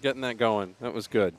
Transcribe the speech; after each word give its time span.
getting 0.00 0.22
that 0.22 0.38
going. 0.38 0.74
That 0.80 0.94
was 0.94 1.06
good. 1.06 1.34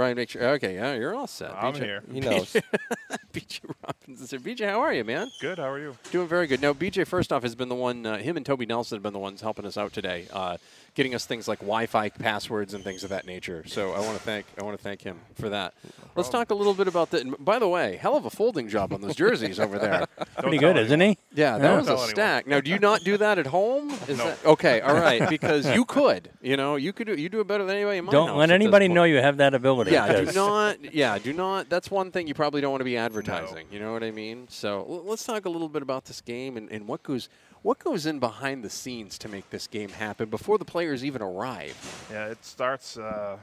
Ryan, 0.00 0.16
make 0.16 0.30
sure. 0.30 0.42
Okay, 0.54 0.74
yeah, 0.76 0.94
you're 0.94 1.14
all 1.14 1.26
set. 1.26 1.52
I'm 1.54 1.74
BJ 1.74 1.82
here. 1.84 2.02
He 2.10 2.20
knows. 2.20 2.52
BJ 3.34 3.60
Robbins 3.86 4.22
is 4.22 4.30
here. 4.30 4.40
BJ, 4.40 4.66
how 4.66 4.80
are 4.80 4.94
you, 4.94 5.04
man? 5.04 5.30
Good. 5.42 5.58
How 5.58 5.68
are 5.70 5.78
you? 5.78 5.94
Doing 6.10 6.26
very 6.26 6.46
good. 6.46 6.62
Now, 6.62 6.72
BJ, 6.72 7.06
first 7.06 7.32
off, 7.34 7.42
has 7.42 7.54
been 7.54 7.68
the 7.68 7.74
one. 7.74 8.06
Uh, 8.06 8.16
him 8.16 8.38
and 8.38 8.46
Toby 8.46 8.64
Nelson 8.64 8.96
have 8.96 9.02
been 9.02 9.12
the 9.12 9.18
ones 9.18 9.42
helping 9.42 9.66
us 9.66 9.76
out 9.76 9.92
today, 9.92 10.26
uh, 10.32 10.56
getting 10.94 11.14
us 11.14 11.26
things 11.26 11.46
like 11.46 11.58
Wi-Fi 11.58 12.08
passwords 12.08 12.72
and 12.72 12.82
things 12.82 13.04
of 13.04 13.10
that 13.10 13.26
nature. 13.26 13.62
So 13.66 13.92
I 13.92 14.00
want 14.00 14.16
to 14.16 14.22
thank 14.24 14.46
I 14.58 14.64
want 14.64 14.76
to 14.78 14.82
thank 14.82 15.02
him 15.02 15.20
for 15.34 15.50
that. 15.50 15.74
Let's 16.16 16.30
talk 16.30 16.50
a 16.50 16.54
little 16.54 16.74
bit 16.74 16.88
about 16.88 17.10
that. 17.10 17.44
By 17.44 17.58
the 17.58 17.68
way, 17.68 17.96
hell 17.96 18.16
of 18.16 18.24
a 18.24 18.30
folding 18.30 18.68
job 18.68 18.92
on 18.94 19.02
those 19.02 19.14
jerseys 19.14 19.60
over 19.60 19.78
there. 19.78 20.06
Pretty 20.38 20.58
tell 20.58 20.72
good, 20.72 20.82
isn't 20.86 21.00
he? 21.00 21.18
Yeah, 21.34 21.58
that 21.58 21.64
Yeah. 21.70 21.76
was 21.76 21.86
a 21.86 21.90
Tell 21.90 21.96
anyone. 21.98 22.10
stack. 22.10 22.46
Now, 22.46 22.60
do 22.60 22.70
you 22.70 22.78
not 22.78 23.04
do 23.04 23.16
that 23.18 23.38
at 23.38 23.46
home? 23.46 23.90
Is 24.08 24.16
No. 24.18 24.24
that 24.24 24.44
okay? 24.46 24.80
All 24.80 24.94
right, 24.94 25.28
because 25.28 25.70
you 25.74 25.84
could. 25.84 26.30
You 26.40 26.56
know, 26.56 26.76
you 26.76 26.92
could 26.94 27.06
do 27.06 27.14
you 27.14 27.28
do 27.28 27.40
it 27.40 27.46
better 27.46 27.64
than 27.64 27.76
anybody 27.76 27.98
in 27.98 28.06
my 28.06 28.12
Don't 28.12 28.28
house 28.28 28.38
let 28.38 28.50
anybody 28.50 28.88
know 28.88 29.04
you 29.04 29.16
have 29.18 29.36
that 29.36 29.52
ability. 29.54 29.89
Yeah, 29.90 30.12
do 30.20 30.24
'cause- 30.26 30.34
not. 30.82 30.94
Yeah, 30.94 31.18
do 31.18 31.32
not. 31.32 31.68
That's 31.68 31.90
one 31.90 32.10
thing 32.10 32.26
you 32.28 32.34
probably 32.34 32.60
don't 32.60 32.70
want 32.70 32.80
to 32.80 32.84
be 32.84 32.96
advertising. 32.96 33.66
You 33.70 33.80
know 33.80 33.92
what 33.92 34.02
I 34.02 34.10
mean? 34.10 34.46
So 34.48 34.78
l- 34.88 35.04
let's 35.04 35.24
talk 35.24 35.44
a 35.44 35.48
little 35.50 35.68
bit 35.68 35.82
about 35.82 36.04
this 36.06 36.20
game 36.20 36.56
and, 36.56 36.70
and 36.70 36.86
what 36.86 37.02
goes 37.02 37.28
what 37.62 37.78
goes 37.78 38.06
in 38.06 38.18
behind 38.18 38.64
the 38.64 38.70
scenes 38.70 39.18
to 39.18 39.28
make 39.28 39.50
this 39.50 39.66
game 39.66 39.90
happen 39.90 40.30
before 40.30 40.56
the 40.56 40.64
players 40.64 41.04
even 41.04 41.20
arrive. 41.20 41.76
Yeah, 42.10 42.28
it 42.28 42.42
starts 42.42 42.96
uh, 42.96 43.36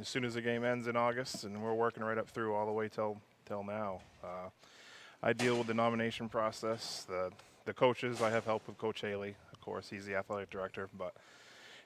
as 0.00 0.08
soon 0.08 0.24
as 0.24 0.34
the 0.34 0.40
game 0.42 0.64
ends 0.64 0.86
in 0.86 0.96
August, 0.96 1.42
and 1.44 1.60
we're 1.60 1.74
working 1.74 2.04
right 2.04 2.16
up 2.18 2.28
through 2.28 2.54
all 2.54 2.66
the 2.66 2.72
way 2.72 2.88
till 2.88 3.20
till 3.46 3.64
now. 3.64 4.00
Uh, 4.22 4.48
I 5.22 5.32
deal 5.32 5.56
with 5.58 5.66
the 5.66 5.74
nomination 5.74 6.28
process. 6.28 7.04
The 7.08 7.32
the 7.64 7.72
coaches, 7.72 8.20
I 8.22 8.30
have 8.30 8.44
help 8.44 8.66
with 8.68 8.76
Coach 8.78 9.00
Haley, 9.00 9.34
of 9.52 9.60
course. 9.60 9.88
He's 9.90 10.04
the 10.06 10.14
athletic 10.16 10.50
director, 10.50 10.88
but 10.96 11.14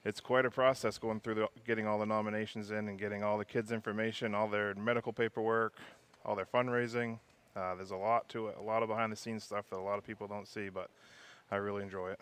it's 0.05 0.19
quite 0.19 0.45
a 0.45 0.51
process 0.51 0.97
going 0.97 1.19
through 1.19 1.35
the, 1.35 1.47
getting 1.65 1.87
all 1.87 1.99
the 1.99 2.05
nominations 2.05 2.71
in 2.71 2.87
and 2.87 2.97
getting 2.97 3.23
all 3.23 3.37
the 3.37 3.45
kids' 3.45 3.71
information, 3.71 4.33
all 4.33 4.47
their 4.47 4.73
medical 4.75 5.13
paperwork, 5.13 5.73
all 6.25 6.35
their 6.35 6.45
fundraising. 6.45 7.19
Uh, 7.55 7.75
there's 7.75 7.91
a 7.91 7.97
lot 7.97 8.29
to 8.29 8.47
it, 8.47 8.57
a 8.59 8.63
lot 8.63 8.83
of 8.83 8.89
behind 8.89 9.11
the 9.11 9.15
scenes 9.15 9.43
stuff 9.43 9.65
that 9.69 9.77
a 9.77 9.81
lot 9.81 9.97
of 9.97 10.05
people 10.05 10.27
don't 10.27 10.47
see, 10.47 10.69
but 10.69 10.89
I 11.51 11.57
really 11.57 11.83
enjoy 11.83 12.11
it. 12.11 12.19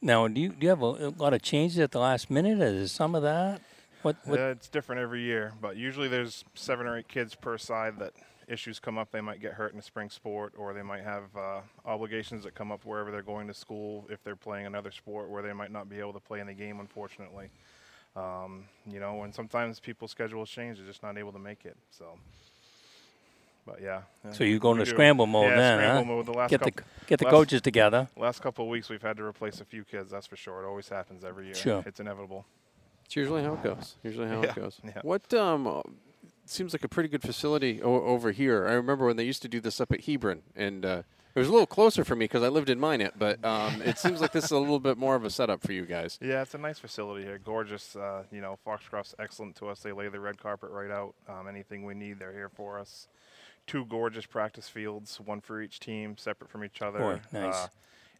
Now, 0.00 0.28
do 0.28 0.40
you 0.40 0.50
do 0.50 0.56
you 0.60 0.68
have 0.68 0.82
a, 0.82 0.84
a 0.86 1.10
lot 1.16 1.34
of 1.34 1.42
changes 1.42 1.78
at 1.78 1.90
the 1.90 1.98
last 1.98 2.30
minute? 2.30 2.60
Is 2.60 2.92
some 2.92 3.14
of 3.14 3.22
that? 3.22 3.60
What? 4.02 4.16
what 4.24 4.38
Uh, 4.38 4.42
it's 4.44 4.68
different 4.68 5.00
every 5.00 5.22
year, 5.22 5.54
but 5.60 5.76
usually 5.76 6.08
there's 6.08 6.44
seven 6.54 6.86
or 6.86 6.98
eight 6.98 7.08
kids 7.08 7.34
per 7.34 7.56
side 7.58 7.98
that 7.98 8.12
issues 8.48 8.78
come 8.78 8.98
up. 8.98 9.10
They 9.10 9.20
might 9.20 9.40
get 9.40 9.52
hurt 9.54 9.72
in 9.72 9.78
a 9.78 9.82
spring 9.82 10.10
sport, 10.10 10.54
or 10.56 10.72
they 10.72 10.82
might 10.82 11.02
have 11.02 11.24
uh, 11.36 11.60
obligations 11.84 12.44
that 12.44 12.54
come 12.54 12.70
up 12.72 12.84
wherever 12.84 13.10
they're 13.10 13.22
going 13.22 13.46
to 13.48 13.54
school 13.54 14.06
if 14.10 14.22
they're 14.22 14.36
playing 14.36 14.66
another 14.66 14.90
sport 14.90 15.28
where 15.28 15.42
they 15.42 15.52
might 15.52 15.70
not 15.70 15.88
be 15.88 15.98
able 15.98 16.12
to 16.12 16.20
play 16.20 16.40
in 16.40 16.46
the 16.46 16.54
game, 16.54 16.80
unfortunately. 16.80 17.50
Um, 18.16 18.64
you 18.86 19.00
know, 19.00 19.22
and 19.22 19.34
sometimes 19.34 19.80
people's 19.80 20.10
schedules 20.10 20.48
change; 20.48 20.78
they're 20.78 20.86
just 20.86 21.02
not 21.02 21.18
able 21.18 21.32
to 21.32 21.38
make 21.38 21.64
it. 21.64 21.76
So, 21.90 22.16
but 23.66 23.80
yeah. 23.82 24.02
yeah, 24.24 24.32
so 24.32 24.44
you 24.44 24.58
go 24.60 24.70
we 24.70 24.78
into 24.78 24.84
do. 24.84 24.90
scramble 24.92 25.26
mode 25.26 25.50
yeah, 25.50 25.56
then, 25.56 25.78
scramble 25.78 26.04
huh? 26.04 26.16
mode. 26.16 26.26
The 26.26 26.32
last 26.32 26.50
get 26.50 26.62
the 26.62 26.70
get 27.06 27.18
the 27.18 27.24
last- 27.24 27.32
coaches 27.32 27.60
together. 27.60 28.08
last 28.16 28.40
couple 28.40 28.64
of 28.64 28.70
weeks, 28.70 28.88
we've 28.88 29.02
had 29.02 29.16
to 29.16 29.24
replace 29.24 29.60
a 29.60 29.64
few 29.64 29.82
kids. 29.84 30.12
That's 30.12 30.26
for 30.28 30.36
sure. 30.36 30.62
It 30.62 30.66
always 30.66 30.88
happens 30.88 31.24
every 31.24 31.46
year. 31.46 31.54
Sure. 31.56 31.82
It's 31.86 31.98
inevitable. 31.98 32.46
It's 33.04 33.16
usually 33.16 33.42
how 33.42 33.54
it 33.54 33.62
goes. 33.62 33.96
Usually 34.02 34.28
how 34.28 34.42
it 34.42 34.54
goes. 34.54 34.80
yeah. 34.84 35.00
What 35.02 35.32
um 35.34 35.66
uh, 35.66 35.82
seems 36.46 36.72
like 36.72 36.84
a 36.84 36.88
pretty 36.88 37.08
good 37.08 37.22
facility 37.22 37.82
o- 37.82 38.02
over 38.04 38.32
here. 38.32 38.66
I 38.66 38.72
remember 38.72 39.06
when 39.06 39.16
they 39.16 39.24
used 39.24 39.42
to 39.42 39.48
do 39.48 39.60
this 39.60 39.80
up 39.80 39.92
at 39.92 40.04
Hebron, 40.04 40.42
and 40.54 40.84
uh, 40.84 41.02
it 41.34 41.38
was 41.38 41.48
a 41.48 41.52
little 41.52 41.66
closer 41.66 42.04
for 42.04 42.14
me 42.14 42.24
because 42.24 42.42
I 42.42 42.48
lived 42.48 42.70
in 42.70 42.78
Minot. 42.78 43.18
But 43.18 43.44
um, 43.44 43.82
it 43.82 43.98
seems 43.98 44.20
like 44.20 44.32
this 44.32 44.44
is 44.44 44.50
a 44.50 44.58
little 44.58 44.80
bit 44.80 44.96
more 44.98 45.14
of 45.16 45.24
a 45.24 45.30
setup 45.30 45.62
for 45.62 45.72
you 45.72 45.84
guys. 45.86 46.18
Yeah, 46.22 46.42
it's 46.42 46.54
a 46.54 46.58
nice 46.58 46.78
facility 46.78 47.24
here. 47.24 47.38
Gorgeous. 47.38 47.96
Uh, 47.96 48.24
you 48.30 48.40
know, 48.40 48.58
Foxcroft's 48.64 49.14
excellent 49.18 49.56
to 49.56 49.68
us. 49.68 49.80
They 49.80 49.92
lay 49.92 50.08
the 50.08 50.20
red 50.20 50.38
carpet 50.38 50.70
right 50.70 50.90
out. 50.90 51.14
Um, 51.28 51.48
anything 51.48 51.84
we 51.84 51.94
need, 51.94 52.18
they're 52.18 52.32
here 52.32 52.50
for 52.54 52.78
us. 52.78 53.08
Two 53.66 53.86
gorgeous 53.86 54.26
practice 54.26 54.68
fields, 54.68 55.18
one 55.24 55.40
for 55.40 55.62
each 55.62 55.80
team, 55.80 56.16
separate 56.18 56.50
from 56.50 56.64
each 56.64 56.82
other. 56.82 56.98
Boy, 56.98 57.20
nice. 57.32 57.54
Uh, 57.54 57.66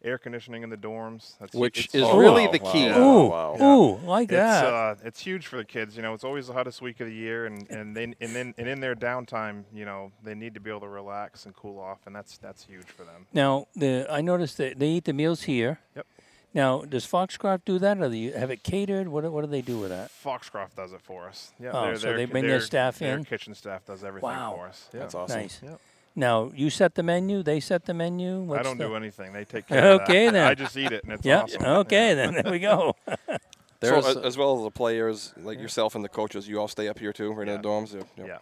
air 0.05 0.17
conditioning 0.17 0.63
in 0.63 0.69
the 0.69 0.77
dorms, 0.77 1.37
that's 1.39 1.53
Which 1.55 1.79
it's- 1.85 1.95
is 1.95 2.03
Oh, 2.03 2.17
really 2.17 2.45
wow, 2.45 2.51
the 2.51 2.59
wow, 2.59 2.71
key. 2.71 2.89
wow, 2.89 2.97
Ooh, 2.99 3.27
wow. 3.27 3.55
ooh, 3.61 3.95
like 4.05 4.29
It's 4.31 4.37
that. 4.37 4.65
uh, 4.65 4.95
it's 5.03 5.19
huge 5.21 5.47
for 5.47 5.57
the 5.57 5.65
kids. 5.65 5.97
You 5.97 6.03
know, 6.03 6.13
it's 6.13 6.23
always 6.23 6.47
the 6.47 6.53
hottest 6.53 6.81
week 6.81 6.99
of 6.99 7.07
the 7.07 7.13
year, 7.13 7.45
and 7.45 7.69
and 7.69 7.95
then 7.95 8.15
and 8.21 8.35
then 8.35 8.53
and 8.57 8.67
in 8.67 8.79
their 8.79 8.95
downtime, 8.95 9.63
you 9.73 9.85
know, 9.85 10.11
they 10.23 10.35
need 10.35 10.53
to 10.53 10.59
be 10.59 10.69
able 10.69 10.81
to 10.81 10.87
relax 10.87 11.45
and 11.45 11.55
cool 11.55 11.79
off, 11.79 11.99
and 12.05 12.15
that's 12.15 12.37
that's 12.37 12.65
huge 12.65 12.85
for 12.85 13.03
them. 13.03 13.25
now, 13.33 13.67
the 13.75 14.05
I 14.09 14.21
noticed 14.21 14.57
that 14.57 14.79
they 14.79 14.87
eat 14.89 15.05
the 15.05 15.13
meals 15.13 15.43
here. 15.43 15.79
Yep. 15.95 16.05
Now, 16.53 16.83
does 16.83 17.05
Foxcroft 17.05 17.65
do 17.65 17.79
that, 17.79 17.97
or 17.99 18.07
do 18.09 18.15
you 18.15 18.31
have 18.31 18.49
it 18.49 18.63
catered? 18.63 19.09
What 19.09 19.25
do- 19.25 19.31
what 19.31 19.41
do 19.41 19.47
they 19.47 19.61
do 19.61 19.77
with 19.77 19.89
that? 19.89 20.09
Foxcroft 20.11 20.77
does 20.77 20.93
it 20.93 21.01
for 21.01 21.27
us. 21.27 21.51
Yeah, 21.59 21.71
Oh, 21.73 21.81
their- 21.87 21.95
so 21.97 22.07
their 22.07 22.15
they 22.17 22.25
bring 22.25 22.43
their 22.43 22.51
their- 22.59 22.61
staff 22.61 22.97
their 22.99 23.17
in? 23.17 23.25
kitchen 23.25 23.53
staff 23.55 23.83
does 23.85 24.05
everything 24.05 24.29
Wow. 24.29 24.53
for 24.55 24.67
us. 24.67 24.87
Yeah. 24.93 25.01
That's 25.01 25.15
awesome. 25.15 25.41
Nice. 25.41 25.59
Yep. 25.61 25.81
Now, 26.15 26.51
you 26.55 26.69
set 26.69 26.95
the 26.95 27.03
menu. 27.03 27.43
They 27.43 27.59
set 27.59 27.85
the 27.85 27.93
menu. 27.93 28.39
What's 28.41 28.59
I 28.61 28.63
don't 28.63 28.77
the, 28.77 28.87
do 28.87 28.95
anything. 28.95 29.33
They 29.33 29.43
take 29.43 29.67
care 29.67 29.91
of 29.91 29.99
that. 29.99 30.03
Okay, 30.09 30.29
then. 30.29 30.47
I 30.51 30.55
just 30.55 30.77
eat 30.77 30.91
it, 30.93 31.03
and 31.03 31.13
it's 31.13 31.25
Yeah. 31.25 31.41
awesome. 31.41 31.63
Okay, 31.63 32.09
Yeah. 32.09 32.13
then 32.15 32.33
there 32.43 32.51
we 32.51 32.59
go. 32.59 32.95
There's 33.81 34.05
so, 34.05 34.21
a- 34.21 34.25
as 34.25 34.37
well 34.37 34.55
as 34.57 34.63
the 34.63 34.71
players, 34.71 35.33
like 35.37 35.59
yourself 35.59 35.93
and 35.95 36.03
the 36.03 36.09
coaches, 36.09 36.47
you 36.47 36.59
all 36.59 36.69
stay 36.69 36.87
up 36.87 36.97
here 36.99 37.11
too, 37.11 37.33
right 37.33 37.47
in 37.47 37.61
the 37.61 37.67
dorms. 37.67 37.93
Yeah. 38.17 38.25
yeah. 38.25 38.37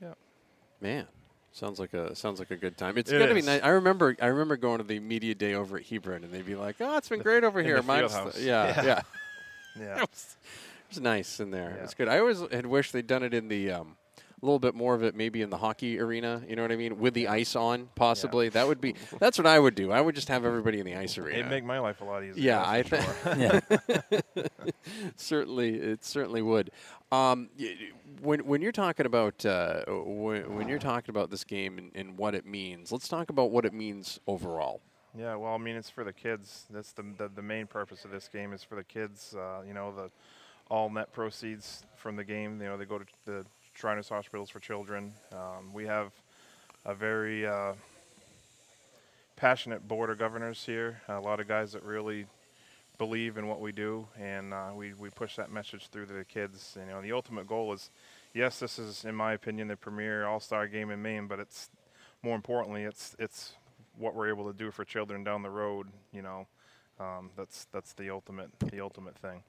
Yeah. 0.00 0.14
Man, 0.80 1.06
sounds 1.52 1.80
like 1.80 1.92
a 1.92 2.14
sounds 2.14 2.38
like 2.38 2.52
a 2.52 2.56
good 2.56 2.78
time. 2.78 2.96
It's 2.96 3.10
It 3.10 3.18
gonna 3.18 3.34
be 3.34 3.42
nice. 3.42 3.60
I 3.62 3.70
remember 3.70 4.16
I 4.22 4.26
remember 4.26 4.56
going 4.56 4.78
to 4.78 4.84
the 4.84 5.00
media 5.00 5.34
day 5.34 5.54
over 5.54 5.76
at 5.76 5.86
Hebron, 5.86 6.22
and 6.22 6.32
they'd 6.32 6.46
be 6.46 6.54
like, 6.54 6.76
"Oh, 6.80 6.96
it's 6.96 7.08
been 7.08 7.20
great 7.20 7.42
over 7.42 7.58
in 7.58 7.66
here." 7.66 7.76
the 7.78 7.82
Mine's 7.82 8.12
house. 8.14 8.38
yeah, 8.40 8.66
yeah. 8.68 8.84
Yeah. 8.84 9.00
Yeah. 9.80 10.02
it, 10.04 10.10
was, 10.10 10.36
it 10.42 10.88
was 10.94 11.00
nice 11.00 11.40
in 11.40 11.50
there. 11.50 11.74
Yeah. 11.76 11.82
It's 11.84 11.94
good. 11.94 12.08
I 12.08 12.20
always 12.20 12.40
had 12.52 12.64
wished 12.64 12.92
they'd 12.92 13.06
done 13.08 13.24
it 13.24 13.34
in 13.34 13.48
the 13.48 13.72
um, 13.72 13.96
a 14.40 14.46
little 14.46 14.58
bit 14.58 14.74
more 14.74 14.94
of 14.94 15.02
it, 15.02 15.14
maybe 15.14 15.42
in 15.42 15.50
the 15.50 15.56
hockey 15.56 15.98
arena. 15.98 16.42
You 16.48 16.56
know 16.56 16.62
what 16.62 16.72
I 16.72 16.76
mean? 16.76 16.98
With 16.98 17.14
the 17.14 17.28
ice 17.28 17.56
on, 17.56 17.88
possibly. 17.94 18.48
That 18.48 18.68
would 18.68 18.80
be. 18.80 18.94
That's 19.18 19.38
what 19.38 19.46
I 19.46 19.58
would 19.58 19.74
do. 19.74 19.90
I 19.90 20.00
would 20.00 20.14
just 20.14 20.28
have 20.28 20.44
everybody 20.44 20.78
in 20.78 20.86
the 20.86 20.94
ice 20.94 21.18
arena. 21.18 21.38
It'd 21.38 21.50
make 21.50 21.64
my 21.64 21.78
life 21.78 22.00
a 22.00 22.04
lot 22.04 22.22
easier. 22.22 22.42
Yeah, 22.42 22.64
I 22.64 22.82
think 22.82 23.04
sure. 23.22 23.36
yeah. 23.36 24.42
certainly 25.16 25.74
it 25.74 26.04
certainly 26.04 26.42
would. 26.42 26.70
Um, 27.10 27.48
when 28.20 28.46
when 28.46 28.62
you're 28.62 28.72
talking 28.72 29.06
about 29.06 29.44
uh, 29.44 29.84
when, 29.86 30.54
when 30.54 30.68
you're 30.68 30.78
talking 30.78 31.10
about 31.10 31.30
this 31.30 31.44
game 31.44 31.78
and, 31.78 31.90
and 31.94 32.18
what 32.18 32.34
it 32.34 32.46
means, 32.46 32.92
let's 32.92 33.08
talk 33.08 33.30
about 33.30 33.50
what 33.50 33.64
it 33.64 33.72
means 33.72 34.20
overall. 34.26 34.80
Yeah, 35.16 35.34
well, 35.36 35.54
I 35.54 35.58
mean, 35.58 35.74
it's 35.74 35.90
for 35.90 36.04
the 36.04 36.12
kids. 36.12 36.66
That's 36.70 36.92
the 36.92 37.04
the, 37.16 37.28
the 37.28 37.42
main 37.42 37.66
purpose 37.66 38.04
of 38.04 38.10
this 38.10 38.28
game 38.28 38.52
is 38.52 38.62
for 38.62 38.76
the 38.76 38.84
kids. 38.84 39.34
Uh, 39.36 39.62
you 39.66 39.74
know, 39.74 39.92
the 39.92 40.10
all 40.70 40.90
net 40.90 41.12
proceeds 41.12 41.82
from 41.96 42.16
the 42.16 42.24
game. 42.24 42.60
You 42.60 42.68
know, 42.68 42.76
they 42.76 42.84
go 42.84 42.98
to 42.98 43.04
the 43.24 43.46
Shriners 43.78 44.08
Hospitals 44.08 44.50
for 44.50 44.58
Children. 44.58 45.12
Um, 45.30 45.72
we 45.72 45.86
have 45.86 46.10
a 46.84 46.96
very 46.96 47.46
uh, 47.46 47.74
passionate 49.36 49.86
board 49.86 50.10
of 50.10 50.18
governors 50.18 50.64
here. 50.66 51.00
A 51.06 51.20
lot 51.20 51.38
of 51.38 51.46
guys 51.46 51.74
that 51.74 51.84
really 51.84 52.26
believe 52.98 53.36
in 53.36 53.46
what 53.46 53.60
we 53.60 53.70
do, 53.70 54.08
and 54.20 54.52
uh, 54.52 54.70
we 54.74 54.94
we 54.94 55.10
push 55.10 55.36
that 55.36 55.52
message 55.52 55.90
through 55.92 56.06
to 56.06 56.12
the 56.12 56.24
kids. 56.24 56.76
You 56.76 56.90
know, 56.90 57.00
the 57.00 57.12
ultimate 57.12 57.46
goal 57.46 57.72
is, 57.72 57.90
yes, 58.34 58.58
this 58.58 58.80
is, 58.80 59.04
in 59.04 59.14
my 59.14 59.32
opinion, 59.32 59.68
the 59.68 59.76
premier 59.76 60.26
All 60.26 60.40
Star 60.40 60.66
game 60.66 60.90
in 60.90 61.00
Maine, 61.00 61.28
but 61.28 61.38
it's 61.38 61.70
more 62.24 62.34
importantly, 62.34 62.82
it's 62.82 63.14
it's 63.20 63.52
what 63.96 64.12
we're 64.12 64.28
able 64.28 64.50
to 64.50 64.58
do 64.58 64.72
for 64.72 64.84
children 64.84 65.22
down 65.22 65.42
the 65.42 65.50
road. 65.50 65.86
You 66.12 66.22
know, 66.22 66.48
um, 66.98 67.30
that's 67.36 67.68
that's 67.70 67.92
the 67.92 68.10
ultimate 68.10 68.50
the 68.58 68.80
ultimate 68.80 69.16
thing. 69.18 69.44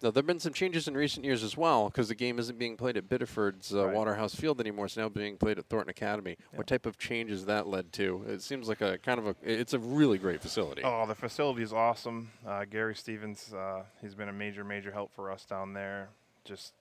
Now 0.00 0.12
there've 0.12 0.26
been 0.26 0.38
some 0.38 0.52
changes 0.52 0.86
in 0.86 0.94
recent 0.94 1.24
years 1.24 1.42
as 1.42 1.56
well 1.56 1.88
because 1.88 2.08
the 2.08 2.14
game 2.14 2.38
isn't 2.38 2.58
being 2.58 2.76
played 2.76 2.96
at 2.96 3.08
Biddeford's 3.08 3.74
uh, 3.74 3.86
Right. 3.86 3.96
Waterhouse 3.96 4.34
Field 4.34 4.60
anymore. 4.60 4.86
It's 4.86 4.96
now 4.96 5.08
being 5.08 5.36
played 5.36 5.58
at 5.58 5.66
Thornton 5.66 5.90
Academy. 5.90 6.36
What 6.54 6.66
type 6.68 6.86
of 6.86 6.98
changes 6.98 7.46
that 7.46 7.66
led 7.66 7.92
to? 7.94 8.24
It 8.28 8.42
seems 8.42 8.68
like 8.68 8.80
a 8.80 8.98
kind 8.98 9.18
of 9.18 9.26
a. 9.26 9.34
It's 9.42 9.74
a 9.74 9.78
really 9.78 10.18
great 10.18 10.40
facility. 10.40 10.82
Oh, 10.84 11.04
the 11.06 11.14
facility 11.16 11.62
is 11.62 11.72
awesome. 11.72 12.30
Uh, 12.46 12.64
Gary 12.64 12.94
Stevens, 12.94 13.52
uh, 13.52 13.82
he's 14.00 14.14
been 14.14 14.28
a 14.28 14.32
major, 14.32 14.62
major 14.62 14.92
help 14.92 15.12
for 15.14 15.32
us 15.32 15.44
down 15.44 15.72
there. 15.72 16.10
Just 16.44 16.74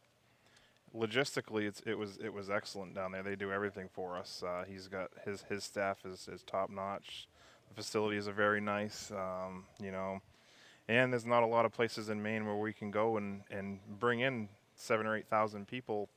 logistically, 0.96 1.68
it's, 1.68 1.82
it 1.86 1.98
was 1.98 2.18
it 2.24 2.34
was 2.34 2.50
excellent 2.50 2.94
down 2.96 3.12
there. 3.12 3.24
They 3.24 3.36
do 3.36 3.52
everything 3.52 3.90
for 3.92 4.18
us. 4.18 4.44
Uh, 4.46 4.64
he's 4.68 4.88
got 4.88 5.10
his 5.26 5.44
his 5.50 5.64
staff 5.64 6.06
is, 6.06 6.28
is 6.32 6.44
top 6.44 6.70
notch. 6.70 7.28
The 7.70 7.76
facilities 7.76 8.28
are 8.28 8.34
very 8.34 8.62
nice. 8.62 9.12
Um, 9.12 9.66
you 9.82 9.92
know, 9.92 10.22
and 10.88 11.12
there's 11.12 11.26
not 11.26 11.44
a 11.44 11.46
lot 11.46 11.66
of 11.66 11.72
places 11.72 12.10
in 12.10 12.22
Maine 12.22 12.46
where 12.46 12.56
we 12.56 12.74
can 12.74 12.92
go 12.92 13.18
and 13.18 13.42
and 13.52 13.80
bring 14.00 14.20
in 14.22 14.50
seven 14.76 15.06
or 15.08 15.16
eight 15.16 15.28
thousand 15.28 15.68
people. 15.68 16.10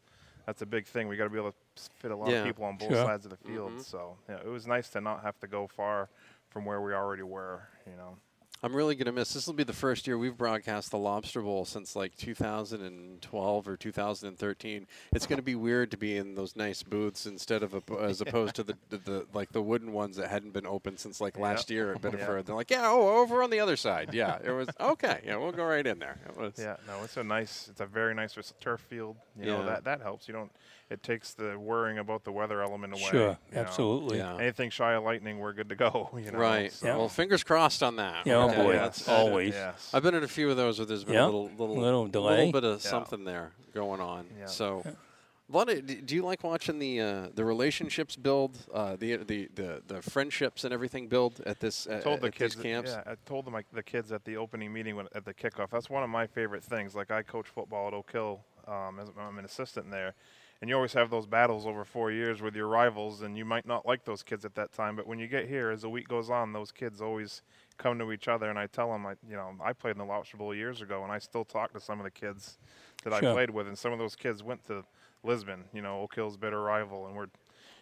That's 0.47 0.63
a 0.63 0.67
big 0.67 0.87
thing. 0.87 1.07
We 1.09 1.17
got 1.17 1.25
to 1.25 1.31
be 1.31 1.39
able 1.39 1.53
to 1.53 1.57
fit 2.01 2.11
a 2.11 2.17
lot 2.17 2.31
Yeah. 2.31 2.39
of 2.39 2.47
people 2.47 2.65
on 2.65 2.77
both 2.77 2.89
Sure. 2.91 3.05
sides 3.05 3.25
of 3.25 3.31
the 3.31 3.37
field. 3.37 3.73
Mhm. 3.73 3.83
So 3.83 4.17
yeah, 4.29 4.37
it 4.39 4.47
was 4.49 4.67
nice 4.67 4.89
to 4.91 5.01
not 5.01 5.23
have 5.23 5.39
to 5.41 5.47
go 5.47 5.67
far 5.67 6.09
from 6.49 6.65
where 6.65 6.81
we 6.81 6.93
already 6.95 7.23
were. 7.23 7.69
You 7.87 7.97
know. 7.97 8.17
I'm 8.63 8.77
really 8.77 8.95
going 8.95 9.07
to 9.07 9.13
miss. 9.13 9.33
This 9.33 9.47
will 9.47 9.55
be 9.55 9.65
the 9.65 9.73
first 9.73 10.07
year 10.07 10.19
we've 10.19 10.37
broadcast 10.37 10.91
the 10.91 10.99
Lobster 10.99 11.41
Bowl 11.41 11.65
since 11.65 11.97
like 11.97 12.15
2012 12.17 13.69
or 13.69 13.77
2013. 13.77 14.87
It's 15.13 15.27
going 15.27 15.39
to 15.39 15.43
be 15.43 15.55
weird 15.55 15.91
to 15.93 15.97
be 15.97 16.17
in 16.19 16.35
those 16.35 16.55
nice 16.57 16.83
booths 16.83 17.25
instead 17.27 17.63
of 17.63 17.75
a, 17.75 17.83
as 18.03 18.21
opposed 18.27 18.55
to 18.57 18.63
the, 18.63 18.75
the, 18.91 18.99
the 18.99 19.27
like 19.33 19.51
the 19.53 19.63
wooden 19.63 19.93
ones 19.93 20.17
that 20.17 20.29
hadn't 20.29 20.53
been 20.53 20.67
open 20.67 20.99
since 20.99 21.21
like 21.23 21.39
last 21.39 21.71
year 21.71 21.95
at 21.95 22.03
Biddeford. 22.03 22.45
They're 22.45 22.55
like, 22.55 22.71
yeah, 22.71 22.83
oh, 22.85 23.21
over 23.21 23.43
on 23.43 23.49
the 23.51 23.61
other 23.61 23.77
side. 23.77 24.11
Yeah, 24.13 24.39
it 24.45 24.51
was 24.51 24.69
okay. 24.81 25.21
Yeah, 25.25 25.37
we'll 25.37 25.53
go 25.53 25.65
right 25.65 25.87
in 25.87 25.99
there. 25.99 26.19
It 26.29 26.37
was, 26.37 26.55
Yeah, 26.59 26.77
no, 26.87 27.03
it's 27.03 27.17
a 27.17 27.25
nice. 27.25 27.69
It's 27.71 27.81
a 27.81 27.87
very 27.87 28.15
nice 28.15 28.37
turf 28.61 28.81
field. 28.83 29.17
You 29.39 29.47
know 29.47 29.61
Yeah. 29.61 29.67
that 29.67 29.85
that 29.85 30.03
helps. 30.03 30.29
You 30.29 30.35
don't. 30.35 30.53
It 30.91 31.05
takes 31.05 31.35
the 31.35 31.57
worrying 31.59 31.99
about 31.99 32.25
the 32.25 32.33
weather 32.33 32.63
element 32.63 32.93
away. 32.95 33.03
Sure, 33.11 33.39
absolutely. 33.55 34.19
Yeah. 34.19 34.37
Anything 34.39 34.71
shy 34.71 34.95
of 34.95 35.05
lightning, 35.05 35.39
we're 35.39 35.53
good 35.53 35.69
to 35.69 35.77
go. 35.77 36.11
You 36.21 36.33
know. 36.33 36.39
Right. 36.39 36.73
So, 36.73 36.87
Yeah. 36.87 36.97
Well, 36.97 37.09
fingers 37.09 37.45
crossed 37.45 37.83
on 37.83 37.97
that. 37.97 38.27
Yeah, 38.27 38.35
oh 38.39 38.51
Okay, 38.51 38.57
boy, 38.57 38.73
that's- 38.73 39.07
always. 39.09 39.55
Yes. 39.55 39.91
I've 39.95 40.03
been 40.03 40.15
in 40.17 40.25
a 40.25 40.29
few 40.29 40.51
of 40.51 40.57
those 40.57 40.79
where 40.81 40.87
there's 40.87 41.05
been 41.05 41.15
Yeah, 41.15 41.25
a 41.25 41.27
little 41.27 41.49
little 41.57 41.77
little 41.77 42.07
delay. 42.09 42.47
little 42.47 42.53
bit 42.61 42.65
of 42.65 42.83
Yeah. 42.85 42.91
something 42.91 43.25
there 43.25 43.53
going 43.73 44.01
on. 44.01 44.27
Yeah. 44.39 44.47
So, 44.47 44.83
a 44.85 45.57
of, 45.69 46.07
do 46.07 46.15
you 46.17 46.23
like 46.23 46.43
watching 46.45 46.79
the 46.81 47.01
uh, 47.01 47.29
the 47.35 47.45
relationships 47.45 48.17
build, 48.17 48.59
uh, 48.75 48.97
the, 48.97 49.17
the 49.19 49.49
the 49.55 49.83
the 49.87 50.03
friendships 50.03 50.65
and 50.65 50.75
everything 50.75 51.07
build 51.07 51.41
at 51.47 51.61
this 51.61 51.87
I 51.89 51.95
at, 51.95 52.03
told 52.03 52.21
the 52.21 52.27
at 52.29 52.35
kids. 52.35 52.57
these 52.57 52.63
camps? 52.65 52.91
Yeah, 52.91 53.13
I 53.13 53.15
told 53.27 53.47
them 53.47 53.55
like, 53.55 53.67
the 53.73 53.83
kids 53.83 54.11
at 54.13 54.25
the 54.25 54.37
opening 54.37 54.73
meeting 54.73 54.97
when, 54.97 55.07
at 55.15 55.25
the 55.25 55.35
kickoff. 55.35 55.71
That's 55.71 55.89
one 55.89 56.03
of 56.03 56.11
my 56.11 56.27
favorite 56.27 56.65
things. 56.65 56.95
Like 56.97 57.11
I 57.13 57.23
coach 57.23 57.47
football 57.47 57.87
at 57.89 57.95
Oak 57.95 58.11
Hill. 58.11 58.41
Um, 58.69 59.01
as 59.01 59.09
I'm 59.19 59.39
an 59.39 59.45
assistant 59.45 59.91
there, 59.91 60.15
and 60.61 60.69
you 60.69 60.77
always 60.77 60.93
have 60.93 61.11
those 61.11 61.27
battles 61.27 61.67
over 61.67 61.85
four 61.85 62.11
years 62.11 62.43
with 62.43 62.55
your 62.55 62.67
rivals, 62.67 63.23
and 63.23 63.37
you 63.37 63.45
might 63.45 63.67
not 63.67 63.87
like 63.87 64.05
those 64.05 64.23
kids 64.23 64.45
at 64.45 64.55
that 64.57 64.73
time. 64.73 64.95
But 64.95 65.07
when 65.07 65.19
you 65.19 65.27
get 65.27 65.49
here, 65.49 65.71
as 65.71 65.83
the 65.83 65.89
week 65.89 66.09
goes 66.09 66.29
on, 66.29 66.53
those 66.53 66.71
kids 66.71 67.01
always 67.01 67.43
come 67.79 67.99
to 67.99 68.13
each 68.13 68.29
other. 68.29 68.51
And 68.51 68.59
I 68.59 68.67
tell 68.67 68.93
them, 68.93 69.07
I, 69.07 69.15
you 69.29 69.37
know, 69.37 69.53
I 69.63 69.73
played 69.73 69.93
in 69.93 69.99
the 69.99 70.05
Lobster 70.05 70.37
Bowl 70.37 70.55
years 70.55 70.83
ago, 70.83 71.03
and 71.03 71.11
I 71.11 71.19
still 71.19 71.45
talk 71.45 71.73
to 71.73 71.81
some 71.81 71.99
of 71.99 72.05
the 72.05 72.11
kids 72.11 72.59
that 73.05 73.19
Sure. 73.19 73.31
I 73.31 73.33
played 73.33 73.51
with, 73.51 73.67
and 73.67 73.79
some 73.79 73.93
of 73.93 73.99
those 73.99 74.15
kids 74.15 74.43
went 74.43 74.67
to 74.67 74.85
Lisbon. 75.25 75.65
You 75.73 75.81
know, 75.81 76.01
Oak 76.01 76.15
Hill's 76.15 76.37
bitter 76.37 76.61
rival, 76.61 77.07
and 77.07 77.17
we're 77.17 77.29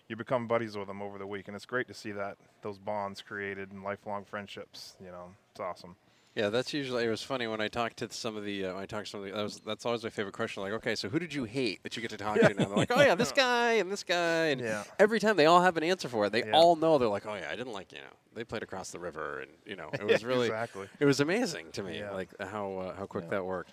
you 0.08 0.16
become 0.16 0.48
buddies 0.48 0.76
with 0.76 0.86
them 0.86 1.02
over 1.02 1.18
the 1.18 1.26
week, 1.26 1.48
and 1.48 1.54
it's 1.54 1.66
great 1.66 1.86
to 1.88 1.94
see 1.94 2.12
that 2.12 2.38
those 2.62 2.78
bonds 2.78 3.20
created 3.20 3.72
and 3.72 3.82
lifelong 3.82 4.24
friendships. 4.24 4.96
You 5.00 5.08
know, 5.08 5.34
it's 5.50 5.60
awesome. 5.60 5.96
Yeah, 6.34 6.50
that's 6.50 6.72
usually. 6.72 7.04
It 7.04 7.08
was 7.10 7.22
funny 7.22 7.48
when 7.48 7.60
I 7.60 7.66
talked 7.66 7.96
to 7.96 8.12
some 8.12 8.36
of 8.36 8.44
the. 8.44 8.66
Uh, 8.66 8.74
when 8.74 8.82
I 8.82 8.86
talked 8.86 9.06
to 9.06 9.10
some 9.10 9.20
of 9.20 9.26
the. 9.26 9.32
That 9.32 9.42
was, 9.42 9.60
that's 9.66 9.84
always 9.84 10.04
my 10.04 10.10
favorite 10.10 10.34
question. 10.34 10.62
Like, 10.62 10.72
okay, 10.74 10.94
so 10.94 11.08
who 11.08 11.18
did 11.18 11.34
you 11.34 11.44
hate 11.44 11.82
that 11.82 11.96
you 11.96 12.02
get 12.02 12.12
to 12.12 12.16
talk 12.16 12.36
to 12.38 12.42
now? 12.54 12.64
They're 12.66 12.76
like, 12.76 12.92
oh 12.94 13.00
yeah, 13.02 13.16
this 13.16 13.32
guy 13.46 13.72
and 13.74 13.90
this 13.90 14.04
guy, 14.04 14.46
and 14.46 14.60
Yeah. 14.60 14.84
every 15.00 15.18
time 15.18 15.36
they 15.36 15.46
all 15.46 15.60
have 15.62 15.76
an 15.76 15.82
answer 15.82 16.08
for 16.08 16.26
it. 16.26 16.32
They 16.32 16.44
Yeah. 16.44 16.52
all 16.52 16.76
know. 16.76 16.96
They're 16.98 17.08
like, 17.08 17.26
oh 17.26 17.34
yeah, 17.34 17.48
I 17.50 17.56
didn't 17.56 17.72
like 17.72 17.90
you 17.92 17.98
know. 17.98 18.04
They 18.34 18.44
played 18.44 18.62
across 18.62 18.90
the 18.92 19.00
river, 19.00 19.40
and 19.40 19.50
you 19.66 19.74
know, 19.74 19.90
it 19.92 20.04
was 20.04 20.24
really. 20.24 20.46
exactly. 20.46 20.86
It 21.00 21.06
was 21.06 21.18
amazing 21.20 21.72
to 21.72 21.82
me, 21.82 21.98
Yeah. 21.98 22.12
like 22.12 22.28
how 22.40 22.72
uh, 22.76 22.94
how 22.94 23.06
quick 23.06 23.28
that 23.30 23.44
worked. 23.44 23.72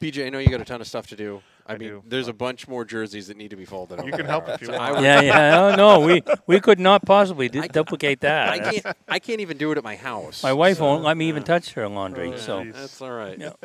BJ, 0.00 0.26
I 0.26 0.28
know 0.30 0.38
you 0.38 0.48
got 0.50 0.60
a 0.60 0.64
ton 0.64 0.80
of 0.80 0.86
stuff 0.86 1.08
to 1.08 1.16
do. 1.16 1.42
I, 1.68 1.74
I 1.74 1.76
mean, 1.78 1.88
do. 1.90 2.02
there's 2.06 2.28
a 2.28 2.32
bunch 2.32 2.66
more 2.66 2.84
jerseys 2.84 3.28
that 3.28 3.36
need 3.36 3.50
to 3.50 3.56
be 3.56 3.64
folded. 3.66 3.98
You 4.04 4.10
can 4.10 4.20
there. 4.20 4.26
help 4.26 4.48
if 4.48 4.62
you 4.62 4.68
want. 4.70 4.80
I 4.80 4.92
would- 4.92 5.02
Yeah, 5.02 5.20
yeah. 5.20 5.58
Oh, 5.72 5.76
no, 5.76 6.00
we 6.00 6.22
we 6.46 6.60
could 6.60 6.80
not 6.80 7.04
possibly 7.04 7.48
du- 7.48 7.68
duplicate 7.68 8.20
that. 8.20 8.48
I 8.48 8.58
can't. 8.58 8.96
I 9.08 9.18
can't 9.18 9.40
even 9.40 9.58
do 9.58 9.70
it 9.72 9.78
at 9.78 9.84
my 9.84 9.96
house. 9.96 10.42
My 10.42 10.52
wife 10.52 10.78
so, 10.78 10.84
won't 10.84 11.04
let 11.04 11.16
me 11.16 11.28
even 11.28 11.42
touch 11.42 11.72
her 11.74 11.86
laundry. 11.88 12.32
Oh, 12.32 12.36
so, 12.36 12.64
geez. 12.64 12.74
That's 12.74 13.02
all 13.02 13.10
right. 13.10 13.38
Yeah. 13.38 13.50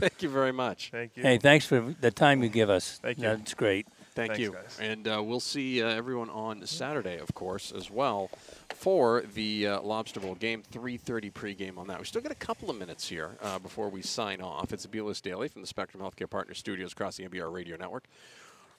Thank 0.00 0.22
you 0.22 0.28
very 0.28 0.52
much. 0.52 0.90
Thank 0.90 1.16
you. 1.16 1.22
hey, 1.22 1.38
thanks 1.38 1.64
for 1.66 1.94
the 2.00 2.10
time 2.10 2.42
you 2.42 2.48
give 2.48 2.68
us. 2.68 2.98
Thank 3.02 3.18
you. 3.18 3.24
That's 3.24 3.54
great. 3.54 3.86
Thank 4.18 4.32
Thanks, 4.32 4.42
you. 4.42 4.52
guys. 4.52 4.78
And 4.80 5.06
uh, 5.06 5.22
we'll 5.22 5.38
see 5.38 5.80
uh, 5.80 5.86
everyone 5.90 6.28
on 6.30 6.66
Saturday, 6.66 7.18
of 7.18 7.32
course, 7.36 7.70
as 7.70 7.88
well, 7.88 8.30
for 8.74 9.22
the 9.32 9.68
uh, 9.68 9.80
Lobster 9.80 10.18
Bowl 10.18 10.34
game. 10.34 10.64
3:30 10.72 11.32
pregame 11.32 11.78
on 11.78 11.86
that. 11.86 12.00
We 12.00 12.04
still 12.04 12.20
got 12.20 12.32
a 12.32 12.34
couple 12.34 12.68
of 12.68 12.76
minutes 12.76 13.08
here 13.08 13.38
uh, 13.40 13.60
before 13.60 13.88
we 13.88 14.02
sign 14.02 14.40
off. 14.40 14.72
It's 14.72 14.84
Abelis 14.84 15.22
Daily 15.22 15.46
from 15.46 15.60
the 15.60 15.68
Spectrum 15.68 16.02
Healthcare 16.02 16.28
Partner 16.28 16.54
Studios 16.54 16.90
across 16.90 17.16
the 17.16 17.28
NBR 17.28 17.52
Radio 17.52 17.76
Network. 17.76 18.08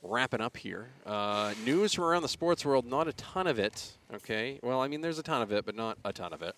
Wrapping 0.03 0.41
up 0.41 0.57
here. 0.57 0.89
Uh, 1.06 1.53
news 1.63 1.94
from 1.94 2.03
around 2.03 2.24
the 2.24 2.27
sports 2.27 2.65
world. 2.65 2.86
Not 2.86 3.07
a 3.07 3.13
ton 3.13 3.47
of 3.47 3.59
it. 3.59 3.94
Okay. 4.13 4.59
Well, 4.62 4.81
I 4.81 4.89
mean, 4.89 5.00
there's 5.00 5.19
a 5.19 5.24
ton 5.24 5.41
of 5.41 5.53
it, 5.53 5.65
but 5.65 5.74
not 5.74 5.97
a 6.03 6.12
ton 6.12 6.33
of 6.33 6.41
it. 6.41 6.56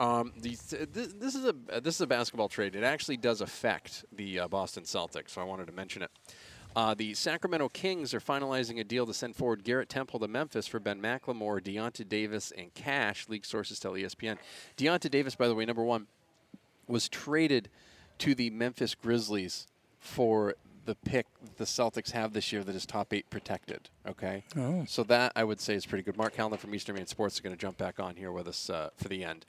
Um, 0.00 0.34
the, 0.36 0.50
th- 0.50 0.88
this 0.92 1.34
is 1.34 1.46
a 1.46 1.80
this 1.80 1.94
is 1.94 2.02
a 2.02 2.06
basketball 2.06 2.50
trade. 2.50 2.76
It 2.76 2.84
actually 2.84 3.16
does 3.16 3.40
affect 3.40 4.04
the 4.12 4.40
uh, 4.40 4.48
Boston 4.48 4.84
Celtics, 4.84 5.30
so 5.30 5.40
I 5.40 5.44
wanted 5.44 5.66
to 5.68 5.72
mention 5.72 6.02
it. 6.02 6.10
Uh, 6.78 6.94
the 6.94 7.12
Sacramento 7.12 7.68
Kings 7.70 8.14
are 8.14 8.20
finalizing 8.20 8.78
a 8.78 8.84
deal 8.84 9.04
to 9.04 9.12
send 9.12 9.34
forward 9.34 9.64
Garrett 9.64 9.88
Temple 9.88 10.20
to 10.20 10.28
Memphis 10.28 10.68
for 10.68 10.78
Ben 10.78 11.02
McLemore, 11.02 11.60
Deyonta 11.60 12.08
Davis, 12.08 12.52
and 12.56 12.72
cash. 12.72 13.28
League 13.28 13.44
sources 13.44 13.80
tell 13.80 13.94
ESPN. 13.94 14.38
Deyonta 14.76 15.10
Davis, 15.10 15.34
by 15.34 15.48
the 15.48 15.56
way, 15.56 15.64
number 15.64 15.82
one, 15.82 16.06
was 16.86 17.08
traded 17.08 17.68
to 18.18 18.32
the 18.32 18.50
Memphis 18.50 18.94
Grizzlies 18.94 19.66
for 19.98 20.54
the 20.84 20.94
pick 20.94 21.26
the 21.56 21.64
Celtics 21.64 22.12
have 22.12 22.32
this 22.32 22.52
year 22.52 22.62
that 22.62 22.76
is 22.76 22.86
top 22.86 23.12
eight 23.12 23.28
protected. 23.28 23.88
Okay, 24.06 24.44
Oh. 24.56 24.84
so 24.86 25.02
that 25.02 25.32
I 25.34 25.42
would 25.42 25.60
say 25.60 25.74
is 25.74 25.84
pretty 25.84 26.04
good. 26.04 26.16
Mark 26.16 26.36
Callen 26.36 26.58
from 26.60 26.72
Eastern 26.76 26.94
Maine 26.94 27.08
Sports 27.08 27.34
is 27.34 27.40
going 27.40 27.56
to 27.56 27.60
jump 27.60 27.76
back 27.76 27.98
on 27.98 28.14
here 28.14 28.30
with 28.30 28.46
us 28.46 28.70
uh, 28.70 28.90
for 28.96 29.08
the 29.08 29.24
end. 29.24 29.44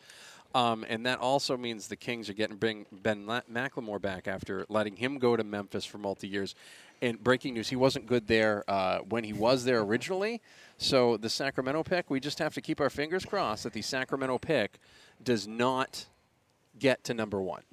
Um, 0.55 0.83
and 0.89 1.05
that 1.05 1.19
also 1.19 1.57
means 1.57 1.87
the 1.87 1.95
Kings 1.95 2.29
are 2.29 2.33
getting 2.33 2.57
bring 2.57 2.85
Ben 2.91 3.25
McLemore 3.25 4.01
back 4.01 4.27
after 4.27 4.65
letting 4.67 4.95
him 4.95 5.19
go 5.19 5.35
to 5.35 5.43
Memphis 5.43 5.85
for 5.85 5.99
multi 5.99 6.27
years. 6.27 6.55
And 7.01 7.23
breaking 7.23 7.53
news, 7.53 7.69
he 7.69 7.75
wasn't 7.75 8.07
good 8.07 8.27
there 8.27 8.63
uh, 8.67 8.99
when 8.99 9.23
he 9.23 9.31
was 9.31 9.63
there 9.63 9.81
originally. 9.81 10.41
So 10.77 11.17
the 11.17 11.29
Sacramento 11.29 11.83
pick, 11.83 12.09
we 12.09 12.19
just 12.19 12.39
have 12.39 12.53
to 12.55 12.61
keep 12.61 12.81
our 12.81 12.89
fingers 12.89 13.25
crossed 13.25 13.63
that 13.63 13.73
the 13.73 13.81
Sacramento 13.81 14.37
pick 14.39 14.79
does 15.23 15.47
not 15.47 16.07
get 16.77 17.03
to 17.05 17.13
number 17.13 17.41
one. 17.41 17.63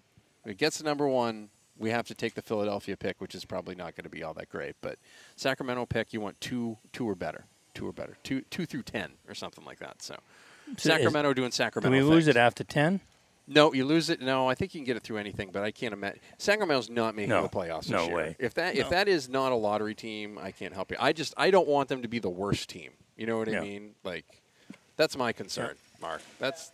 If 0.45 0.53
it 0.53 0.59
gets 0.59 0.79
to 0.79 0.85
number 0.85 1.09
one, 1.09 1.49
we 1.79 1.91
have 1.91 2.07
to 2.07 2.15
take 2.15 2.35
the 2.35 2.43
Philadelphia 2.43 2.97
pick, 2.97 3.21
which 3.21 3.35
is 3.35 3.45
probably 3.45 3.75
not 3.75 3.97
going 3.97 4.05
to 4.05 4.11
be 4.11 4.23
all 4.23 4.35
that 4.35 4.49
great. 4.49 4.77
But 4.81 4.99
Sacramento 5.35 5.87
pick, 5.87 6.13
you 6.13 6.21
want 6.21 6.41
two, 6.41 6.79
two 6.93 7.09
or 7.09 7.15
better, 7.15 7.47
two 7.75 7.87
or 7.87 7.93
better, 7.93 8.17
two, 8.23 8.43
two 8.43 8.65
through 8.67 8.85
ten 8.85 9.13
or 9.29 9.35
something 9.35 9.65
like 9.65 9.79
that. 9.81 10.03
So, 10.03 10.17
So 10.67 10.73
is- 10.75 10.83
Sacramento 10.83 11.33
doing 11.35 11.49
Do 11.51 11.55
Sacramento. 11.55 11.97
we 11.97 12.03
lose 12.03 12.25
things. 12.27 12.37
it 12.37 12.39
after 12.39 12.65
10? 12.65 13.01
No, 13.49 13.73
you 13.73 13.85
lose 13.85 14.11
it. 14.11 14.21
No, 14.21 14.49
I 14.49 14.57
think 14.57 14.75
you 14.75 14.81
can 14.81 14.85
get 14.87 14.97
it 14.97 15.05
through 15.05 15.19
anything, 15.19 15.51
but 15.53 15.63
I 15.63 15.71
can't 15.71 15.93
imagine 15.93 16.19
Sacramento's 16.37 16.91
not 16.91 17.15
making 17.15 17.29
No. 17.31 17.43
the 17.43 17.49
playoffs. 17.49 17.83
this 17.83 17.91
No 17.91 18.07
year. 18.07 18.17
way. 18.17 18.37
If 18.41 18.55
that 18.55 18.75
if 18.75 18.91
that 18.91 19.07
is 19.07 19.29
not 19.29 19.53
a 19.53 19.55
lottery 19.55 19.95
team, 19.95 20.37
I 20.37 20.51
can't 20.51 20.75
help 20.75 20.91
you. 20.91 20.97
I 20.99 21.13
just 21.13 21.33
I 21.37 21.53
don't 21.53 21.69
want 21.69 21.89
them 21.89 22.03
to 22.03 22.09
be 22.09 22.19
the 22.19 22.29
worst 22.29 22.69
team. 22.69 22.91
You 23.17 23.27
know 23.27 23.39
what 23.39 23.49
I 23.49 23.61
mean? 23.61 23.95
Like, 24.03 24.25
that's 24.97 25.17
my 25.17 25.33
concern, 25.33 25.77
Mark. 26.03 26.23
That's 26.41 26.73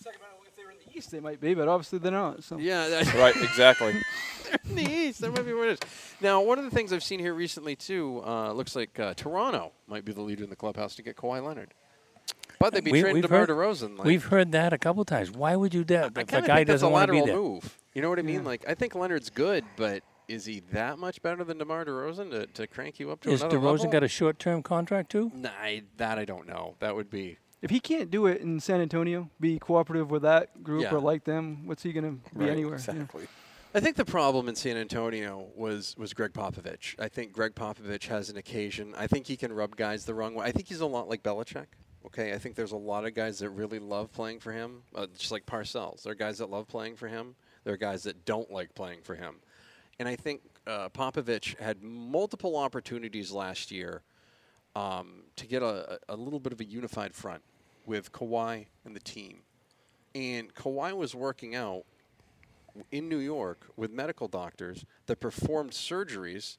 Sacramento, 0.00 0.36
if 0.46 0.54
they 0.54 0.62
were 0.64 0.70
in 0.70 0.76
the 0.86 0.96
East, 0.96 1.10
they 1.10 1.18
might 1.18 1.40
be, 1.40 1.54
but 1.54 1.66
obviously 1.66 1.98
they're 1.98 2.12
not. 2.12 2.44
So 2.44 2.56
yeah. 2.58 2.86
That, 2.88 3.12
Right, 3.14 3.34
exactly. 3.36 3.94
in 4.68 4.76
the 4.76 4.88
East. 4.88 5.20
That 5.22 5.32
might 5.34 5.44
be 5.44 5.54
what 5.54 5.66
it 5.70 5.82
is. 5.82 5.90
Now, 6.20 6.40
one 6.40 6.58
of 6.60 6.64
the 6.64 6.70
things 6.70 6.92
I've 6.92 7.02
seen 7.02 7.18
here 7.18 7.34
recently 7.34 7.74
too 7.74 8.22
uh, 8.24 8.52
looks 8.52 8.76
like 8.76 8.96
uh, 9.00 9.14
Toronto 9.14 9.72
might 9.88 10.04
be 10.04 10.12
the 10.12 10.22
leader 10.22 10.44
in 10.44 10.50
the 10.50 10.56
clubhouse 10.56 10.94
to 10.96 11.02
get 11.02 11.16
Kawhi 11.16 11.44
Leonard. 11.44 11.74
But 12.58 12.72
they'd 12.72 12.84
be 12.84 12.92
We- 12.92 13.00
trading 13.00 13.14
we've 13.16 13.22
DeMar 13.24 13.40
heard- 13.40 13.48
DeRozan. 13.50 13.98
Like, 13.98 14.06
We've 14.06 14.24
heard 14.24 14.52
that 14.52 14.72
a 14.72 14.78
couple 14.78 15.04
times. 15.04 15.30
Why 15.30 15.56
would 15.56 15.74
you 15.74 15.84
do 15.84 15.94
that 15.94 16.04
I 16.04 16.06
if 16.06 16.10
a 16.16 16.24
kind 16.24 16.42
of 16.44 16.48
guy 16.48 16.56
think 16.56 16.66
that's 16.68 16.82
a 16.82 16.86
doesn't 16.86 16.90
want 16.92 17.06
to 17.08 17.12
be 17.12 17.20
lateral 17.20 17.36
there? 17.42 17.50
move. 17.52 17.78
You 17.94 18.02
know 18.02 18.08
what 18.10 18.18
I 18.18 18.22
mean? 18.22 18.36
Yeah. 18.42 18.46
Like, 18.46 18.64
I 18.68 18.74
think 18.74 18.94
Leonard's 18.94 19.30
good, 19.30 19.64
but 19.76 20.02
is 20.28 20.44
he 20.46 20.60
that 20.72 20.98
much 20.98 21.22
better 21.22 21.44
than 21.44 21.58
DeMar 21.58 21.84
DeRozan 21.84 22.30
to, 22.30 22.46
to 22.46 22.66
crank 22.66 22.98
you 22.98 23.10
up 23.10 23.20
to 23.22 23.30
Is 23.30 23.42
another 23.42 23.58
DeRozan 23.58 23.62
level? 23.78 23.90
got 23.92 24.02
a 24.02 24.08
short-term 24.08 24.62
contract 24.62 25.10
too? 25.10 25.30
Nah, 25.34 25.50
I- 25.60 25.82
that 25.98 26.18
I 26.18 26.24
don't 26.24 26.46
know. 26.48 26.74
That 26.80 26.96
would 26.96 27.10
be 27.10 27.38
if 27.62 27.70
he 27.70 27.80
can't 27.80 28.10
do 28.10 28.26
it 28.26 28.40
in 28.42 28.60
San 28.60 28.80
Antonio, 28.80 29.30
be 29.40 29.58
cooperative 29.58 30.10
with 30.10 30.22
that 30.22 30.62
group 30.62 30.82
Yeah. 30.82 30.94
or 30.94 31.00
like 31.00 31.24
them, 31.24 31.66
what's 31.66 31.82
he 31.82 31.92
going 31.92 32.04
to 32.04 32.36
be 32.38 32.44
Right, 32.44 32.50
anywhere? 32.50 32.74
Yeah. 32.86 32.92
Exactly. 32.94 33.26
I 33.74 33.80
think 33.80 33.96
the 33.96 34.04
problem 34.04 34.48
in 34.48 34.54
San 34.56 34.76
Antonio 34.76 35.48
was 35.54 35.94
was 35.98 36.14
Gregg 36.14 36.32
Popovich. 36.32 36.94
I 36.98 37.08
think 37.08 37.32
Gregg 37.32 37.54
Popovich 37.54 38.06
has 38.08 38.30
an 38.30 38.36
occasion. 38.36 38.94
I 38.96 39.06
think 39.06 39.26
he 39.26 39.36
can 39.36 39.52
rub 39.52 39.76
guys 39.76 40.04
the 40.06 40.14
wrong 40.14 40.34
way. 40.34 40.46
I 40.46 40.52
think 40.52 40.68
he's 40.68 40.80
a 40.80 40.86
lot 40.86 41.08
like 41.08 41.22
Belichick. 41.22 41.66
Okay, 42.06 42.32
I 42.32 42.38
think 42.38 42.54
there's 42.54 42.72
a 42.72 42.76
lot 42.76 43.04
of 43.04 43.14
guys 43.14 43.40
that 43.40 43.50
really 43.50 43.80
love 43.80 44.12
playing 44.12 44.38
for 44.38 44.52
him, 44.52 44.82
uh, 44.94 45.06
just 45.18 45.32
like 45.32 45.44
Parcells. 45.44 46.02
There 46.02 46.12
are 46.12 46.16
guys 46.16 46.38
that 46.38 46.50
love 46.50 46.68
playing 46.68 46.96
for 46.96 47.08
him. 47.08 47.34
There 47.64 47.74
are 47.74 47.78
guys 47.78 48.04
that 48.04 48.24
don't 48.24 48.50
like 48.50 48.74
playing 48.74 49.00
for 49.02 49.16
him. 49.16 49.36
And 49.98 50.08
I 50.08 50.14
think 50.14 50.42
uh, 50.66 50.88
Popovich 50.90 51.58
had 51.58 51.82
multiple 51.82 52.56
opportunities 52.56 53.32
last 53.32 53.72
year 53.72 54.02
um, 54.76 55.24
to 55.34 55.46
get 55.46 55.62
a, 55.62 55.98
a 56.08 56.16
little 56.16 56.38
bit 56.38 56.52
of 56.52 56.60
a 56.60 56.64
unified 56.64 57.14
front 57.14 57.42
with 57.86 58.12
Kawhi 58.12 58.66
and 58.84 58.94
the 58.94 59.00
team. 59.00 59.38
And 60.14 60.54
Kawhi 60.54 60.96
was 60.96 61.14
working 61.14 61.54
out 61.54 61.84
in 62.92 63.08
New 63.08 63.18
York 63.18 63.66
with 63.76 63.90
medical 63.90 64.28
doctors 64.28 64.84
that 65.06 65.18
performed 65.18 65.72
surgeries 65.72 66.58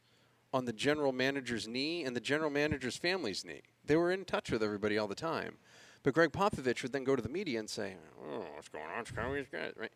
on 0.53 0.65
the 0.65 0.73
general 0.73 1.11
manager's 1.11 1.67
knee 1.67 2.03
and 2.03 2.15
the 2.15 2.21
general 2.21 2.49
manager's 2.49 2.97
family's 2.97 3.45
knee. 3.45 3.61
They 3.88 3.96
were 3.96 4.12
in 4.12 4.25
touch 4.25 4.51
with 4.51 4.62
everybody 4.62 4.98
all 4.98 5.08
the 5.08 5.15
time. 5.15 5.58
But 6.03 6.13
Gregg 6.13 6.32
Popovich 6.32 6.84
would 6.84 6.94
then 6.94 7.03
go 7.03 7.15
to 7.15 7.22
the 7.22 7.29
media 7.29 7.60
and 7.60 7.70
say, 7.70 7.96
"Oh, 8.22 8.46
what's 8.56 8.70
going 8.70 8.86
on? 8.86 9.06
Chicago's 9.06 9.48
good, 9.50 9.74
right?" 9.77 9.91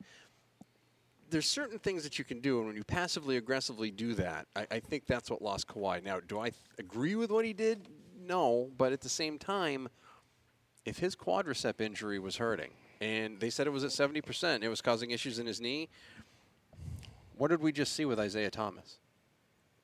There's 1.29 1.47
certain 1.47 1.79
things 1.79 2.03
that 2.03 2.19
you 2.19 2.25
can 2.25 2.41
do, 2.41 2.57
and 2.57 2.67
when 2.67 2.75
you 2.75 2.83
passively 2.83 3.37
aggressively 3.37 3.89
do 3.89 4.15
that, 4.15 4.47
I, 4.55 4.67
I 4.69 4.79
think 4.79 5.05
that's 5.05 5.29
what 5.29 5.41
lost 5.41 5.67
Kawhi. 5.67 6.03
Now, 6.03 6.19
do 6.19 6.39
I 6.39 6.51
agree 6.77 7.15
with 7.15 7.31
what 7.31 7.45
he 7.45 7.53
did? 7.53 7.87
No, 8.19 8.69
but 8.77 8.91
at 8.91 8.99
the 8.99 9.09
same 9.09 9.39
time, 9.39 9.87
if 10.83 10.97
his 10.99 11.15
quadricep 11.15 11.79
injury 11.79 12.19
was 12.19 12.37
hurting, 12.37 12.71
and 13.01 13.39
they 13.39 13.49
said 13.49 13.65
it 13.65 13.71
was 13.71 13.83
at 13.83 13.89
70%. 13.89 14.61
It 14.61 14.69
was 14.69 14.81
causing 14.81 15.09
issues 15.09 15.39
in 15.39 15.47
his 15.47 15.59
knee. 15.59 15.89
What 17.35 17.49
did 17.49 17.61
we 17.61 17.71
just 17.71 17.93
see 17.93 18.05
with 18.05 18.19
Isaiah 18.19 18.51
Thomas? 18.51 18.99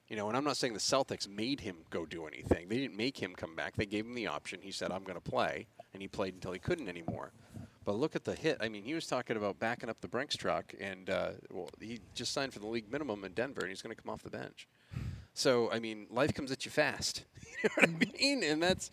You 0.10 0.16
know, 0.16 0.30
and 0.30 0.38
I'm 0.38 0.44
not 0.44 0.56
saying 0.56 0.74
the 0.74 0.80
Celtics 0.80 1.28
made 1.28 1.60
him 1.60 1.78
go 1.90 2.06
do 2.06 2.28
anything. 2.28 2.70
They 2.70 2.78
didn't 2.78 2.96
make 2.96 3.18
him 3.18 3.36
come 3.36 3.56
back. 3.56 3.76
They 3.76 3.86
gave 3.86 4.06
him 4.06 4.14
the 4.14 4.28
option. 4.28 4.62
He 4.62 4.72
said, 4.72 4.92
I'm 4.92 5.04
going 5.04 5.20
to 5.20 5.30
play. 5.30 5.68
And 5.94 6.02
he 6.02 6.08
played 6.08 6.34
until 6.34 6.54
he 6.54 6.60
couldn't 6.60 6.88
anymore. 6.88 7.34
But 7.84 7.96
look 7.96 8.16
at 8.16 8.24
the 8.24 8.36
hit. 8.36 8.58
I 8.60 8.70
mean, 8.70 8.84
he 8.84 8.94
was 8.94 9.08
talking 9.08 9.38
about 9.38 9.60
backing 9.60 9.90
up 9.90 10.02
the 10.02 10.10
Brinks 10.10 10.36
truck, 10.36 10.74
and 10.80 11.10
uh, 11.10 11.32
well, 11.52 11.70
he 11.80 12.00
just 12.14 12.34
signed 12.34 12.54
for 12.54 12.60
the 12.60 12.68
league 12.68 12.92
minimum 12.92 13.24
in 13.24 13.32
Denver, 13.32 13.62
and 13.62 13.70
he's 13.70 13.82
going 13.82 13.96
to 13.96 14.02
come 14.02 14.12
off 14.12 14.24
the 14.24 14.30
bench. 14.30 14.68
So, 15.34 15.72
I 15.72 15.80
mean, 15.80 16.08
life 16.10 16.34
comes 16.34 16.52
at 16.52 16.66
you 16.66 16.72
fast. 16.72 17.24
you 17.64 17.70
know 17.70 17.88
what 17.88 17.90
I 17.90 18.18
mean? 18.20 18.44
And 18.44 18.62
that's, 18.62 18.92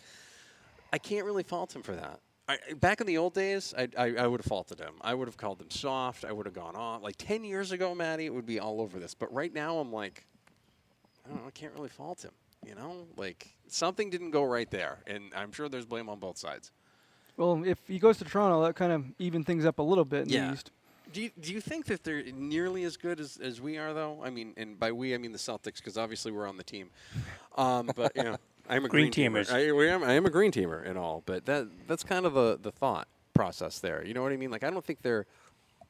I 0.93 0.99
can't 0.99 1.25
really 1.25 1.43
fault 1.43 1.75
him 1.75 1.83
for 1.83 1.97
that. 1.97 2.21
I, 2.47 2.59
back 2.75 3.01
in 3.01 3.07
the 3.07 3.19
old 3.19 3.35
days, 3.35 3.75
I, 3.77 3.89
I, 3.97 4.15
I 4.17 4.27
would 4.27 4.41
have 4.41 4.47
faulted 4.47 4.79
him. 4.79 4.95
I 5.01 5.15
would 5.15 5.27
have 5.27 5.39
called 5.39 5.61
him 5.61 5.71
soft. 5.71 6.25
I 6.25 6.33
would 6.33 6.47
have 6.47 6.55
gone 6.55 6.77
off. 6.77 7.03
Like 7.03 7.17
10 7.17 7.45
years 7.45 7.73
ago, 7.73 7.95
Maddie, 7.95 8.27
it 8.27 8.35
would 8.35 8.47
be 8.47 8.61
all 8.61 8.81
over 8.81 8.99
this. 8.99 9.15
But 9.15 9.33
right 9.33 9.53
now, 9.53 9.79
I'm 9.79 9.93
like, 9.93 10.27
I 11.25 11.29
don't 11.29 11.43
know, 11.43 11.47
I 11.49 11.51
can't 11.51 11.73
really 11.75 11.89
fault 11.89 12.23
him. 12.25 12.33
You 12.67 12.75
know, 12.75 13.07
like 13.17 13.55
something 13.69 14.09
didn't 14.09 14.31
go 14.31 14.43
right 14.43 14.71
there, 14.71 14.99
and 15.07 15.33
I'm 15.37 15.53
sure 15.53 15.69
there's 15.69 15.85
blame 15.85 16.09
on 16.09 16.19
both 16.19 16.39
sides. 16.39 16.71
Well, 17.37 17.63
if 17.65 17.79
he 17.87 17.99
goes 17.99 18.19
to 18.19 18.25
Toronto, 18.25 18.63
that 18.65 18.75
kind 18.75 18.93
of 18.93 19.05
even 19.19 19.45
things 19.45 19.67
up 19.67 19.79
a 19.79 19.83
little 19.83 20.05
bit 20.05 20.23
in 20.27 20.29
Yeah. 20.31 20.47
the 20.49 20.53
East. 20.55 20.71
Do 21.13 21.21
you, 21.23 21.31
do 21.39 21.53
you 21.53 21.61
think 21.61 21.85
that 21.87 22.03
they're 22.03 22.23
nearly 22.33 22.85
as 22.85 22.97
good 22.97 23.21
as, 23.21 23.37
as 23.37 23.61
we 23.61 23.77
are, 23.77 23.93
though? 23.93 24.21
I 24.25 24.31
mean, 24.31 24.55
and 24.57 24.79
by 24.81 24.93
we, 24.93 25.15
I 25.15 25.19
mean 25.19 25.33
the 25.33 25.39
Celtics, 25.39 25.77
because 25.77 25.99
obviously 25.99 26.33
we're 26.33 26.49
on 26.49 26.57
the 26.57 26.65
team. 26.65 26.89
Um, 27.57 27.91
but, 27.95 28.13
you 28.17 28.23
know, 28.25 28.37
I'm 28.69 28.85
a 28.87 28.89
Green 28.89 29.11
green, 29.11 29.33
teamer. 29.33 29.53
I, 29.53 29.71
we 29.73 29.89
am, 29.91 30.03
I 30.03 30.13
am 30.13 30.25
a 30.25 30.31
green 30.31 30.51
teamer 30.53 30.89
and 30.89 30.97
all, 30.97 31.23
but 31.27 31.45
that 31.45 31.69
that's 31.87 32.03
kind 32.03 32.25
of 32.25 32.33
the, 32.33 32.59
the 32.61 32.73
thought 32.73 33.09
process 33.35 33.79
there. 33.79 34.03
You 34.05 34.15
know 34.15 34.23
what 34.23 34.33
I 34.33 34.37
mean? 34.39 34.51
Like, 34.51 34.65
I 34.65 34.71
don't 34.71 34.85
think 34.85 35.03
they're. 35.03 35.27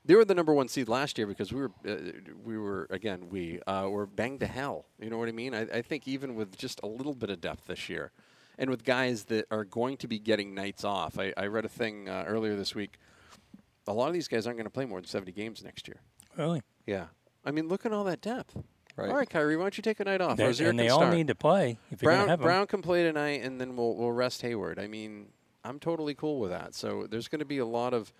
They 0.07 0.15
were 0.15 0.25
the 0.25 0.35
number 0.35 0.53
one 0.53 0.69
seed 0.69 0.89
last 0.89 1.17
year 1.17 1.27
because 1.27 1.53
we 1.53 1.63
were, 1.63 1.71
uh, 1.89 1.97
we 2.45 2.59
were 2.59 2.87
again, 2.91 3.29
we 3.31 3.61
uh, 3.67 3.89
were 3.89 4.07
banged 4.07 4.41
to 4.41 4.47
hell. 4.47 4.85
You 5.01 5.09
know 5.11 5.17
what 5.19 5.29
I 5.29 5.33
mean? 5.33 5.55
I, 5.55 5.63
I 5.63 5.83
think 5.83 6.07
even 6.07 6.35
with 6.35 6.59
just 6.59 6.81
a 6.83 6.87
little 6.87 7.15
bit 7.15 7.31
of 7.31 7.41
depth 7.41 7.67
this 7.67 7.89
year, 7.89 8.13
and 8.59 8.71
with 8.71 8.85
guys 8.85 9.25
that 9.25 9.47
are 9.51 9.65
going 9.65 9.97
to 9.99 10.07
be 10.07 10.19
getting 10.19 10.55
nights 10.55 10.85
off. 10.85 11.19
I, 11.19 11.33
I 11.37 11.47
read 11.47 11.65
a 11.65 11.69
thing 11.69 12.09
uh, 12.09 12.25
earlier 12.27 12.55
this 12.55 12.75
week. 12.75 12.99
A 13.87 13.93
lot 13.93 14.09
of 14.09 14.15
these 14.15 14.29
guys 14.29 14.47
aren't 14.47 14.59
going 14.59 14.67
to 14.67 14.71
play 14.71 14.85
more 14.85 15.01
than 15.01 15.09
70 15.09 15.33
games 15.33 15.63
next 15.63 15.89
year. 15.89 16.01
Really? 16.37 16.63
Yeah. 16.87 17.07
I 17.45 17.51
mean, 17.51 17.69
look 17.69 17.85
at 17.85 17.93
all 17.93 18.05
that 18.05 18.21
depth. 18.21 18.57
Right. 18.97 19.11
All 19.11 19.17
right, 19.17 19.29
Kyrie, 19.29 19.57
why 19.57 19.65
don't 19.65 19.77
you 19.77 19.83
take 19.83 19.99
a 20.01 20.05
night 20.05 20.21
off? 20.21 20.37
They- 20.37 20.45
and 20.47 20.79
they 20.79 20.89
all 20.89 21.01
start. 21.01 21.15
need 21.15 21.27
to 21.27 21.35
play 21.35 21.79
Brown, 21.99 22.29
have. 22.29 22.41
Brown 22.41 22.67
can 22.69 22.81
play 22.81 23.03
tonight, 23.03 23.43
and 23.43 23.61
then 23.61 23.75
we'll, 23.77 23.97
we'll 23.97 24.13
rest 24.13 24.43
Hayward. 24.43 24.79
I 24.79 24.87
mean, 24.87 25.27
I'm 25.65 25.81
totally 25.81 26.15
cool 26.15 26.39
with 26.39 26.51
that. 26.51 26.75
So 26.75 27.09
there's 27.11 27.27
going 27.27 27.41
to 27.41 27.45
be 27.45 27.59
a 27.59 27.67
lot 27.67 27.93
of. 27.93 28.13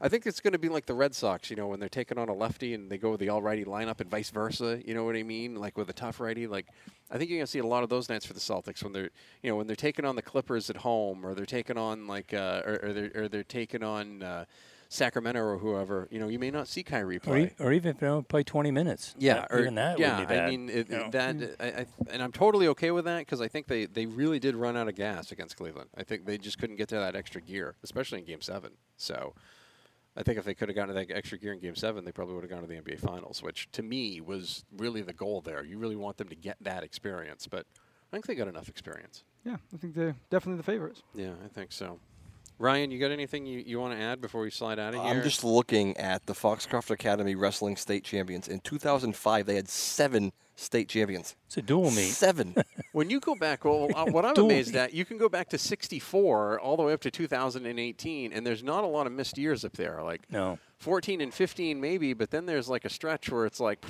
I 0.00 0.08
think 0.08 0.26
it's 0.26 0.40
going 0.40 0.52
to 0.52 0.58
be 0.58 0.68
like 0.68 0.86
the 0.86 0.94
Red 0.94 1.14
Sox, 1.14 1.50
you 1.50 1.56
know, 1.56 1.66
when 1.66 1.80
they're 1.80 1.88
taking 1.88 2.18
on 2.18 2.28
a 2.28 2.34
lefty 2.34 2.74
and 2.74 2.90
they 2.90 2.98
go 2.98 3.10
with 3.10 3.20
the 3.20 3.28
all 3.28 3.42
righty 3.42 3.64
lineup 3.64 4.00
and 4.00 4.10
vice 4.10 4.30
versa. 4.30 4.80
You 4.84 4.94
know 4.94 5.04
what 5.04 5.16
I 5.16 5.22
mean? 5.22 5.56
Like 5.56 5.76
with 5.76 5.90
a 5.90 5.92
tough 5.92 6.20
righty. 6.20 6.46
Like, 6.46 6.66
I 7.10 7.18
think 7.18 7.30
you're 7.30 7.38
going 7.38 7.46
to 7.46 7.50
see 7.50 7.58
a 7.58 7.66
lot 7.66 7.82
of 7.82 7.88
those 7.88 8.08
nights 8.08 8.24
for 8.24 8.32
the 8.32 8.40
Celtics 8.40 8.84
when 8.84 8.92
they're, 8.92 9.10
you 9.42 9.50
know, 9.50 9.56
when 9.56 9.66
they're 9.66 9.76
taking 9.76 10.04
on 10.04 10.16
the 10.16 10.22
Clippers 10.22 10.70
at 10.70 10.76
home 10.76 11.24
or 11.26 11.34
they're 11.34 11.46
taking 11.46 11.76
on 11.76 12.06
like, 12.06 12.32
uh, 12.32 12.62
or, 12.64 12.80
or 12.82 12.92
they're 12.92 13.10
or 13.14 13.28
they're 13.28 13.42
taking 13.42 13.82
on 13.82 14.22
uh, 14.22 14.44
Sacramento 14.88 15.40
or 15.40 15.58
whoever. 15.58 16.08
You 16.10 16.18
know, 16.18 16.28
you 16.28 16.38
may 16.38 16.50
not 16.50 16.66
see 16.66 16.82
Kyrie 16.82 17.16
or, 17.16 17.20
play. 17.20 17.42
e- 17.44 17.50
or 17.62 17.72
even 17.72 17.90
if 17.90 17.98
they 17.98 18.06
don't 18.06 18.26
play 18.26 18.42
20 18.42 18.70
minutes. 18.70 19.14
Yeah, 19.18 19.46
or, 19.50 19.60
even 19.60 19.74
that 19.74 19.98
yeah. 19.98 20.18
would 20.18 20.28
be 20.28 20.34
bad. 20.34 20.44
I 20.44 20.50
mean, 20.50 20.68
it, 20.68 20.90
know. 20.90 21.10
that 21.10 21.56
I, 21.60 21.66
I, 21.66 21.86
and 22.10 22.22
I'm 22.22 22.32
totally 22.32 22.68
okay 22.68 22.90
with 22.90 23.04
that 23.04 23.18
because 23.20 23.40
I 23.40 23.48
think 23.48 23.66
they, 23.66 23.84
they 23.84 24.06
really 24.06 24.38
did 24.38 24.56
run 24.56 24.76
out 24.76 24.88
of 24.88 24.94
gas 24.94 25.30
against 25.30 25.56
Cleveland. 25.56 25.90
I 25.96 26.04
think 26.04 26.24
they 26.24 26.38
just 26.38 26.58
couldn't 26.58 26.76
get 26.76 26.88
to 26.88 26.96
that 26.96 27.14
extra 27.14 27.40
gear, 27.40 27.74
especially 27.82 28.20
in 28.20 28.24
Game 28.24 28.40
Seven. 28.40 28.72
So, 28.96 29.34
I 30.18 30.24
think 30.24 30.36
if 30.36 30.44
they 30.44 30.54
could 30.54 30.68
have 30.68 30.74
gotten 30.74 30.94
to 30.94 31.06
that 31.06 31.16
extra 31.16 31.38
gear 31.38 31.52
in 31.52 31.60
Game 31.60 31.76
Seven, 31.76 32.04
they 32.04 32.10
probably 32.10 32.34
would 32.34 32.42
have 32.42 32.50
gone 32.50 32.62
to 32.62 32.66
the 32.66 32.74
NBA 32.74 32.98
Finals, 32.98 33.40
which 33.40 33.68
to 33.72 33.84
me 33.84 34.20
was 34.20 34.64
really 34.76 35.00
the 35.00 35.12
goal 35.12 35.40
there. 35.40 35.64
You 35.64 35.78
really 35.78 35.94
want 35.94 36.16
them 36.16 36.28
to 36.28 36.34
get 36.34 36.56
that 36.60 36.82
experience, 36.82 37.46
but 37.46 37.66
I 37.80 38.10
think 38.10 38.26
they 38.26 38.34
got 38.34 38.48
enough 38.48 38.68
experience. 38.68 39.22
Yeah, 39.44 39.58
I 39.72 39.76
think 39.76 39.94
they're 39.94 40.16
definitely 40.28 40.56
the 40.56 40.64
favorites. 40.64 41.04
Yeah, 41.14 41.34
I 41.44 41.48
think 41.48 41.70
so. 41.70 42.00
Ryan, 42.58 42.90
you 42.90 42.98
got 42.98 43.12
anything 43.12 43.46
you, 43.46 43.62
you 43.64 43.78
want 43.78 43.96
to 43.96 44.02
add 44.02 44.20
before 44.20 44.40
we 44.40 44.50
slide 44.50 44.80
out 44.80 44.92
of 44.92 45.00
here? 45.00 45.08
I'm 45.08 45.22
just 45.22 45.44
looking 45.44 45.96
at 45.96 46.26
the 46.26 46.34
Foxcroft 46.34 46.90
Academy 46.90 47.36
Wrestling 47.36 47.76
State 47.76 48.02
Champions. 48.02 48.48
In 48.48 48.58
2005, 48.58 49.46
they 49.46 49.54
had 49.54 49.68
seven 49.68 50.32
state 50.60 50.88
champions. 50.88 51.36
it's 51.46 51.56
a 51.56 51.62
dual 51.62 51.90
meet. 51.90 52.10
Seven. 52.10 52.54
When 52.92 53.10
you 53.10 53.20
go 53.20 53.34
back, 53.36 53.64
well, 53.64 53.88
uh, 53.94 54.06
what 54.06 54.24
I'm 54.24 54.34
Dual 54.34 54.46
amazed 54.46 54.72
meet. 54.72 54.80
at, 54.80 54.94
you 54.94 55.04
can 55.04 55.18
go 55.18 55.28
back 55.28 55.50
to 55.50 55.58
64 55.58 56.58
all 56.58 56.76
the 56.76 56.82
way 56.82 56.92
up 56.94 57.00
to 57.02 57.10
2018, 57.10 58.32
and 58.32 58.46
there's 58.46 58.62
not 58.64 58.82
a 58.82 58.86
lot 58.86 59.06
of 59.06 59.12
missed 59.12 59.36
years 59.38 59.64
up 59.64 59.74
there. 59.74 60.02
Like 60.02 60.22
No. 60.32 60.58
14 60.78 61.20
and 61.20 61.32
15 61.32 61.80
maybe, 61.80 62.12
but 62.14 62.30
then 62.30 62.46
there's 62.46 62.68
like 62.68 62.84
a 62.84 62.88
stretch 62.88 63.30
where 63.30 63.44
it's 63.46 63.60
like 63.60 63.84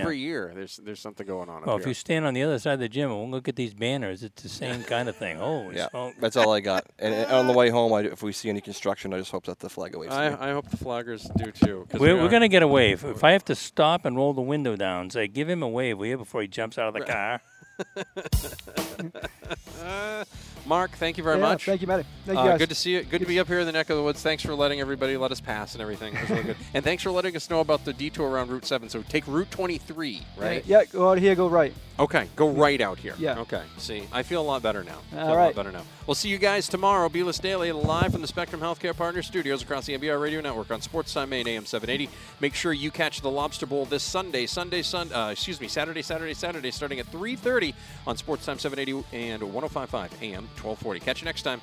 every 0.00 0.18
year 0.18 0.52
there's 0.54 0.76
there's 0.76 1.00
something 1.00 1.26
going 1.26 1.48
on 1.48 1.62
Well, 1.64 1.74
up 1.76 1.80
if 1.80 1.84
here. 1.84 1.90
you 1.90 1.94
stand 1.94 2.24
on 2.24 2.34
the 2.34 2.42
other 2.42 2.58
side 2.58 2.74
of 2.74 2.80
the 2.80 2.88
gym 2.88 3.10
and 3.10 3.30
look 3.30 3.48
at 3.48 3.56
these 3.56 3.74
banners, 3.74 4.22
it's 4.22 4.42
the 4.42 4.48
same 4.48 4.82
kind 4.94 5.08
of 5.08 5.16
thing. 5.16 5.38
Holy 5.38 5.76
yeah, 5.76 5.88
smoke. 5.90 6.14
that's 6.20 6.36
all 6.36 6.52
I 6.52 6.60
got. 6.60 6.84
And, 6.98 7.14
and 7.14 7.30
on 7.32 7.46
the 7.46 7.52
way 7.52 7.70
home, 7.70 7.92
I, 7.92 8.00
if 8.00 8.22
we 8.22 8.32
see 8.32 8.48
any 8.48 8.60
construction, 8.60 9.12
I 9.14 9.18
just 9.18 9.30
hope 9.30 9.44
that 9.46 9.58
the 9.58 9.68
flag 9.70 9.94
waves. 9.96 10.12
I, 10.14 10.50
I 10.50 10.52
hope 10.52 10.68
the 10.70 10.76
flaggers 10.76 11.32
do 11.36 11.50
too. 11.52 11.86
We're, 11.94 12.16
we 12.16 12.22
we're 12.22 12.28
going 12.28 12.42
to 12.42 12.48
get 12.48 12.62
a 12.62 12.68
wave. 12.68 13.04
If 13.04 13.24
I 13.28 13.32
have 13.32 13.44
to 13.46 13.54
stop 13.54 14.04
and 14.04 14.16
roll 14.16 14.32
the 14.32 14.40
window 14.40 14.76
down, 14.76 15.10
say, 15.10 15.28
give 15.28 15.48
him 15.48 15.62
a 15.62 15.68
wave, 15.68 15.98
will 15.98 16.06
you, 16.06 16.16
before 16.18 16.42
he 16.42 16.48
jumps 16.48 16.78
out 16.78 16.88
of 16.88 16.94
the 16.94 17.00
car? 17.00 17.40
Mark, 20.64 20.92
thank 20.92 21.18
you 21.18 21.24
very 21.24 21.36
yeah, 21.36 21.42
much. 21.42 21.64
Thank 21.64 21.80
you, 21.80 21.88
Matty. 21.88 22.04
Thank 22.24 22.38
you 22.38 22.44
Uh, 22.44 22.48
guys. 22.50 22.58
good 22.58 22.68
to 22.68 22.74
see 22.74 22.92
you. 22.92 23.02
Good 23.02 23.20
to 23.20 23.26
be 23.26 23.40
up 23.40 23.48
here 23.48 23.60
in 23.60 23.66
the 23.66 23.72
neck 23.72 23.90
of 23.90 23.96
the 23.96 24.02
woods. 24.02 24.22
Thanks 24.22 24.44
for 24.44 24.54
letting 24.54 24.80
everybody 24.80 25.16
let 25.16 25.32
us 25.32 25.40
pass 25.40 25.74
and 25.74 25.82
everything. 25.82 26.14
Really 26.30 26.42
good. 26.44 26.56
And 26.74 26.84
thanks 26.84 27.02
for 27.02 27.10
letting 27.10 27.36
us 27.36 27.50
know 27.50 27.60
about 27.60 27.84
the 27.84 27.92
detour 27.92 28.30
around 28.30 28.50
Route 28.50 28.64
7. 28.64 28.88
So 28.88 29.02
take 29.02 29.26
Route 29.26 29.50
23, 29.50 30.22
right? 30.36 30.64
Yeah, 30.64 30.84
go 30.84 31.10
out 31.10 31.18
here, 31.18 31.34
go 31.34 31.48
right. 31.48 31.74
Okay, 31.98 32.26
go 32.36 32.48
right 32.48 32.80
out 32.80 32.98
here. 32.98 33.14
Yeah. 33.18 33.38
Okay. 33.40 33.62
See, 33.76 34.04
I 34.12 34.22
feel 34.22 34.40
a 34.40 34.42
lot 34.42 34.62
better 34.62 34.82
now. 34.82 34.98
I 35.12 35.20
All 35.20 35.26
feel 35.26 35.34
a 35.34 35.44
lot 35.44 35.54
better 35.54 35.72
now. 35.72 35.82
We'll 36.06 36.14
see 36.14 36.30
you 36.30 36.38
guys 36.38 36.68
tomorrow. 36.68 37.08
Beeless 37.08 37.40
Daily 37.40 37.70
live 37.70 38.12
from 38.12 38.22
the 38.22 38.26
Spectrum 38.26 38.60
Healthcare 38.60 38.96
Partner 38.96 39.22
studios 39.22 39.62
across 39.62 39.86
the 39.86 39.96
NBR 39.98 40.20
Radio 40.20 40.40
Network 40.40 40.70
on 40.70 40.80
Sports 40.80 41.12
Time 41.12 41.28
Maine 41.28 41.46
AM 41.46 41.66
780. 41.66 42.10
Make 42.40 42.54
sure 42.54 42.72
you 42.72 42.90
catch 42.90 43.20
the 43.20 43.30
Lobster 43.30 43.66
Bowl 43.66 43.84
this 43.84 44.02
Sunday, 44.02 44.46
Sunday, 44.46 44.82
Sun. 44.82 45.12
Uh, 45.12 45.28
excuse 45.32 45.60
me, 45.60 45.68
Saturday, 45.68 46.02
Saturday, 46.02 46.34
Saturday, 46.34 46.70
starting 46.70 46.98
at 46.98 47.06
3:30 47.12 47.71
on 48.06 48.16
Sports 48.16 48.46
Time 48.46 48.58
780 48.58 49.06
and 49.16 49.42
105.5 49.42 49.92
AM 50.22 50.44
1240. 50.60 51.00
Catch 51.00 51.20
you 51.20 51.24
next 51.24 51.42
time. 51.42 51.60